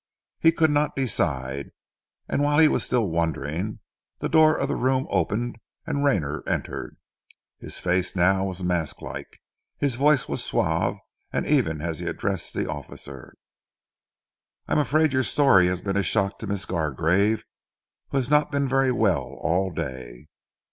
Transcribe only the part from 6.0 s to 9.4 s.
Rayner entered. His face now was mask like, and